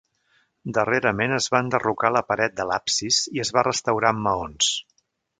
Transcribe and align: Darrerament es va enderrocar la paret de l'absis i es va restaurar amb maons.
Darrerament 0.75 1.35
es 1.35 1.47
va 1.55 1.59
enderrocar 1.65 2.09
la 2.15 2.23
paret 2.29 2.55
de 2.61 2.65
l'absis 2.69 3.19
i 3.35 3.43
es 3.43 3.51
va 3.59 3.65
restaurar 3.69 4.11
amb 4.13 4.25
maons. 4.29 4.71